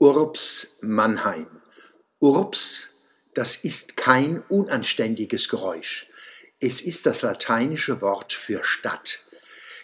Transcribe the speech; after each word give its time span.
Urbs 0.00 0.76
Mannheim. 0.80 1.48
Urbs, 2.20 2.90
das 3.34 3.56
ist 3.56 3.96
kein 3.96 4.40
unanständiges 4.42 5.48
Geräusch. 5.48 6.06
Es 6.60 6.80
ist 6.80 7.04
das 7.06 7.22
lateinische 7.22 8.00
Wort 8.00 8.32
für 8.32 8.62
Stadt. 8.62 9.18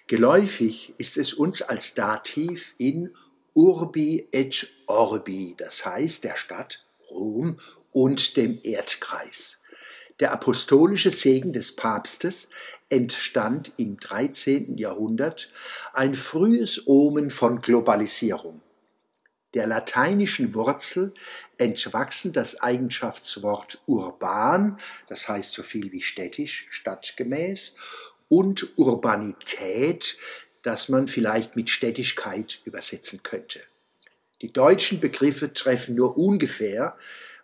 Geläufig 0.06 0.94
ist 0.98 1.16
es 1.16 1.34
uns 1.34 1.62
als 1.62 1.94
Dativ 1.94 2.76
in 2.78 3.12
Urbi 3.54 4.28
et 4.30 4.68
Orbi, 4.86 5.56
das 5.58 5.84
heißt 5.84 6.22
der 6.22 6.36
Stadt 6.36 6.86
Rom 7.10 7.58
und 7.90 8.36
dem 8.36 8.60
Erdkreis. 8.62 9.58
Der 10.20 10.30
apostolische 10.30 11.10
Segen 11.10 11.52
des 11.52 11.74
Papstes 11.74 12.50
entstand 12.88 13.72
im 13.78 13.98
13. 13.98 14.76
Jahrhundert, 14.76 15.48
ein 15.92 16.14
frühes 16.14 16.86
Omen 16.86 17.30
von 17.30 17.60
Globalisierung. 17.60 18.53
Der 19.54 19.66
lateinischen 19.66 20.54
Wurzel 20.54 21.14
entwachsen 21.58 22.32
das 22.32 22.60
Eigenschaftswort 22.60 23.82
urban, 23.86 24.78
das 25.08 25.28
heißt 25.28 25.52
so 25.52 25.62
viel 25.62 25.92
wie 25.92 26.00
städtisch, 26.00 26.66
stadtgemäß, 26.70 27.76
und 28.28 28.76
Urbanität, 28.76 30.18
das 30.62 30.88
man 30.88 31.08
vielleicht 31.08 31.56
mit 31.56 31.70
Städtigkeit 31.70 32.60
übersetzen 32.64 33.22
könnte. 33.22 33.60
Die 34.42 34.52
deutschen 34.52 34.98
Begriffe 34.98 35.52
treffen 35.52 35.94
nur 35.94 36.16
ungefähr, 36.16 36.96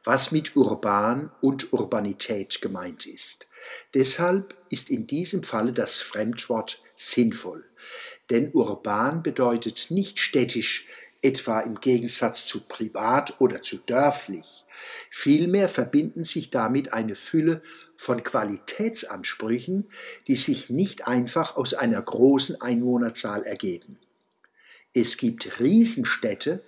was 0.02 0.32
mit 0.32 0.56
urban 0.56 1.30
und 1.40 1.72
Urbanität 1.72 2.60
gemeint 2.60 3.06
ist. 3.06 3.46
Deshalb 3.94 4.56
ist 4.70 4.90
in 4.90 5.06
diesem 5.06 5.42
Falle 5.42 5.72
das 5.72 6.00
Fremdwort 6.00 6.82
sinnvoll. 6.96 7.64
Denn 8.30 8.50
urban 8.52 9.22
bedeutet 9.22 9.90
nicht 9.90 10.18
städtisch, 10.18 10.86
etwa 11.22 11.60
im 11.60 11.80
Gegensatz 11.80 12.46
zu 12.46 12.62
privat 12.62 13.40
oder 13.40 13.62
zu 13.62 13.78
dörflich. 13.78 14.64
Vielmehr 15.10 15.68
verbinden 15.68 16.24
sich 16.24 16.50
damit 16.50 16.92
eine 16.92 17.14
Fülle 17.14 17.60
von 17.94 18.24
Qualitätsansprüchen, 18.24 19.88
die 20.26 20.36
sich 20.36 20.70
nicht 20.70 21.06
einfach 21.06 21.56
aus 21.56 21.74
einer 21.74 22.00
großen 22.00 22.60
Einwohnerzahl 22.60 23.42
ergeben. 23.42 23.98
Es 24.94 25.18
gibt 25.18 25.60
Riesenstädte, 25.60 26.64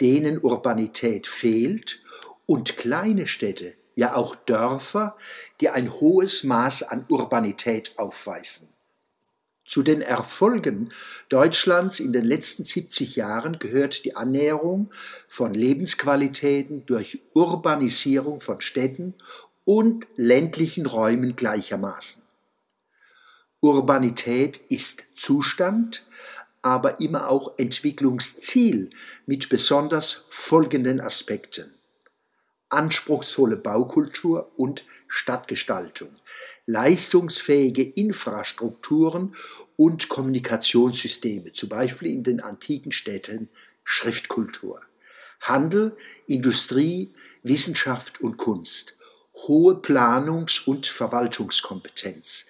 denen 0.00 0.38
Urbanität 0.38 1.26
fehlt 1.26 2.02
und 2.44 2.76
kleine 2.76 3.26
Städte, 3.26 3.74
ja 3.94 4.14
auch 4.14 4.36
Dörfer, 4.36 5.16
die 5.60 5.70
ein 5.70 5.92
hohes 5.92 6.44
Maß 6.44 6.84
an 6.84 7.06
Urbanität 7.08 7.94
aufweisen. 7.96 8.68
Zu 9.66 9.82
den 9.82 10.00
Erfolgen 10.00 10.92
Deutschlands 11.28 11.98
in 11.98 12.12
den 12.12 12.24
letzten 12.24 12.64
70 12.64 13.16
Jahren 13.16 13.58
gehört 13.58 14.04
die 14.04 14.14
Annäherung 14.14 14.90
von 15.26 15.54
Lebensqualitäten 15.54 16.86
durch 16.86 17.20
Urbanisierung 17.34 18.40
von 18.40 18.60
Städten 18.60 19.14
und 19.64 20.06
ländlichen 20.14 20.86
Räumen 20.86 21.34
gleichermaßen. 21.34 22.22
Urbanität 23.60 24.58
ist 24.68 25.02
Zustand, 25.16 26.06
aber 26.62 27.00
immer 27.00 27.28
auch 27.28 27.58
Entwicklungsziel 27.58 28.90
mit 29.26 29.48
besonders 29.48 30.26
folgenden 30.28 31.00
Aspekten 31.00 31.74
anspruchsvolle 32.76 33.56
Baukultur 33.56 34.52
und 34.56 34.84
Stadtgestaltung, 35.08 36.10
leistungsfähige 36.66 37.82
Infrastrukturen 37.82 39.34
und 39.76 40.08
Kommunikationssysteme, 40.10 41.52
zum 41.52 41.70
Beispiel 41.70 42.12
in 42.12 42.22
den 42.22 42.40
antiken 42.40 42.92
Städten 42.92 43.48
Schriftkultur, 43.82 44.82
Handel, 45.40 45.96
Industrie, 46.26 47.14
Wissenschaft 47.42 48.20
und 48.20 48.36
Kunst, 48.36 48.96
hohe 49.46 49.74
Planungs- 49.76 50.66
und 50.66 50.86
Verwaltungskompetenz, 50.86 52.46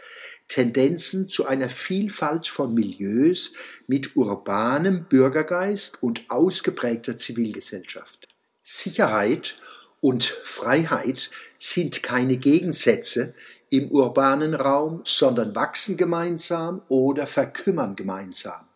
Tendenzen 0.49 1.29
zu 1.29 1.47
einer 1.47 1.69
Vielfalt 1.69 2.49
von 2.49 2.75
Milieus 2.75 3.53
mit 3.87 4.17
urbanem 4.17 5.05
Bürgergeist 5.05 6.03
und 6.03 6.31
ausgeprägter 6.31 7.17
Zivilgesellschaft, 7.17 8.29
Sicherheit 8.61 9.59
und 10.01 10.25
Freiheit 10.25 11.31
sind 11.59 12.03
keine 12.03 12.37
Gegensätze 12.37 13.35
im 13.71 13.91
urbanen 13.91 14.55
Raum, 14.55 15.03
sondern 15.05 15.55
wachsen 15.55 15.97
gemeinsam 15.97 16.83
oder 16.89 17.27
verkümmern 17.27 17.97
gemeinsam. 17.97 18.69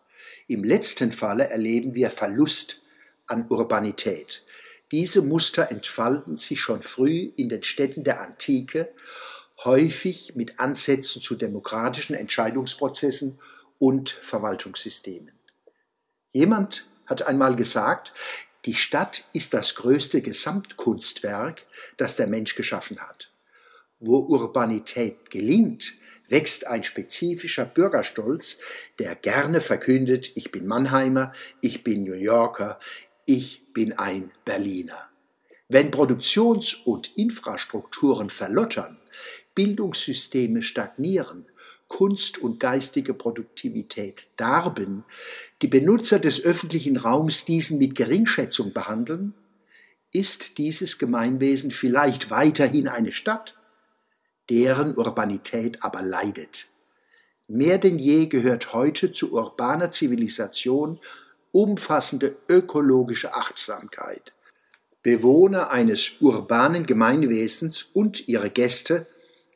Im 0.49 0.65
letzten 0.65 1.13
Falle 1.13 1.49
erleben 1.49 1.95
wir 1.95 2.11
Verlust 2.11 2.81
an 3.27 3.47
Urbanität. 3.49 4.45
Diese 4.91 5.23
Muster 5.23 5.71
entfalten 5.71 6.37
sich 6.37 6.61
schon 6.61 6.83
früh 6.83 7.31
in 7.37 7.49
den 7.49 7.63
Städten 7.63 8.03
der 8.03 8.21
Antike, 8.21 8.93
häufig 9.65 10.35
mit 10.35 10.59
Ansätzen 10.59 11.23
zu 11.23 11.37
demokratischen 11.37 12.15
Entscheidungsprozessen 12.15 13.39
und 13.79 14.11
Verwaltungssystemen. 14.11 15.31
Jemand 16.33 16.89
hat 17.07 17.23
einmal 17.23 17.55
gesagt, 17.55 18.13
die 18.67 18.75
Stadt 18.75 19.25
ist 19.33 19.55
das 19.55 19.75
größte 19.75 20.21
Gesamtkunstwerk, 20.21 21.67
das 21.97 22.17
der 22.17 22.27
Mensch 22.27 22.55
geschaffen 22.55 23.01
hat. 23.01 23.33
Wo 23.99 24.19
Urbanität 24.19 25.31
gelingt, 25.31 25.95
wächst 26.29 26.67
ein 26.67 26.85
spezifischer 26.85 27.65
Bürgerstolz, 27.65 28.59
der 28.99 29.15
gerne 29.15 29.61
verkündet, 29.61 30.33
ich 30.37 30.51
bin 30.53 30.67
Mannheimer, 30.67 31.33
ich 31.61 31.85
bin 31.85 32.05
New 32.05 32.15
Yorker, 32.15 32.79
ich 33.27 33.73
bin 33.73 33.99
ein 33.99 34.31
Berliner. 34.45 35.09
Wenn 35.69 35.91
Produktions- 35.91 36.75
und 36.75 37.17
Infrastrukturen 37.17 38.31
verlottern, 38.31 38.99
Bildungssysteme 39.55 40.63
stagnieren 40.63 41.47
Kunst 41.91 42.39
und 42.39 42.61
geistige 42.61 43.13
Produktivität 43.13 44.29
darben, 44.37 45.05
die 45.61 45.69
Benutzer 45.69 46.19
des 46.19 46.43
öffentlichen 46.43 46.97
Raums 46.97 47.45
diesen 47.45 47.79
mit 47.79 47.95
Geringschätzung 47.95 48.73
behandeln, 48.73 49.35
ist 50.13 50.57
dieses 50.57 50.99
Gemeinwesen 50.99 51.73
vielleicht 51.73 52.31
weiterhin 52.31 52.89
eine 52.89 53.13
Stadt, 53.13 53.59
deren 54.49 54.97
Urbanität 54.97 55.85
aber 55.85 56.01
leidet. 56.01 56.69
Mehr 57.49 57.79
denn 57.79 57.99
je 57.99 58.27
gehört 58.27 58.73
heute 58.73 59.13
zu 59.13 59.33
urbaner 59.33 59.91
Zivilisation 59.91 61.01
umfassende 61.53 62.37
ökologische 62.49 63.35
Achtsamkeit. 63.35 64.33
Bewohner 65.03 65.71
eines 65.71 66.21
urbanen 66.21 66.87
Gemeinwesens 66.87 67.89
und 67.93 68.29
ihre 68.29 68.49
Gäste 68.49 69.07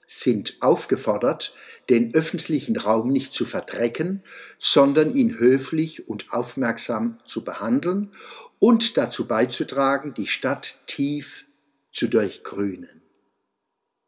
sind 0.07 0.57
aufgefordert, 0.61 1.55
den 1.89 2.15
öffentlichen 2.15 2.77
Raum 2.77 3.09
nicht 3.09 3.33
zu 3.33 3.45
verdrecken, 3.45 4.23
sondern 4.59 5.15
ihn 5.15 5.39
höflich 5.39 6.09
und 6.09 6.33
aufmerksam 6.33 7.19
zu 7.27 7.45
behandeln 7.45 8.13
und 8.59 8.97
dazu 8.97 9.27
beizutragen, 9.27 10.15
die 10.15 10.27
Stadt 10.27 10.79
tief 10.87 11.45
zu 11.91 12.09
durchgrünen. 12.09 13.03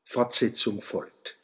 Fortsetzung 0.05 0.81
folgt. 0.81 1.39